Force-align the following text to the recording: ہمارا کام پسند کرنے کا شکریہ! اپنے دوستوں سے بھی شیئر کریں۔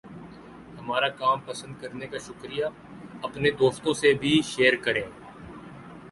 ہمارا 0.79 1.09
کام 1.09 1.39
پسند 1.45 1.73
کرنے 1.81 2.07
کا 2.07 2.17
شکریہ! 2.17 2.65
اپنے 3.23 3.51
دوستوں 3.51 3.93
سے 3.93 4.13
بھی 4.13 4.41
شیئر 4.45 4.75
کریں۔ 4.75 5.07